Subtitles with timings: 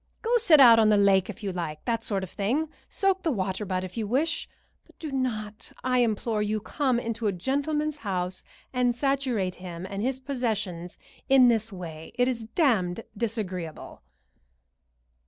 [0.23, 3.29] Go sit out on the lake, if you like that sort of thing; soak the
[3.29, 4.49] water butt, if you wish;
[4.83, 8.43] but do not, I implore you, come into a gentleman's house
[8.73, 10.97] and saturate him and his possessions
[11.29, 12.13] in this way.
[12.15, 14.01] It is damned disagreeable."